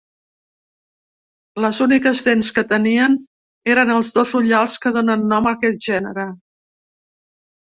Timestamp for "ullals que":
4.41-4.93